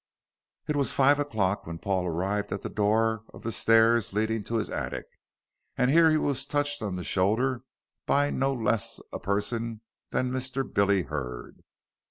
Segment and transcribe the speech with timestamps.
[0.67, 4.55] It was five o'clock when Paul arrived at the door of the stairs leading to
[4.55, 5.05] his attic,
[5.77, 7.61] and here he was touched on the shoulder
[8.07, 10.63] by no less a person than Mr.
[10.63, 11.61] Billy Hurd.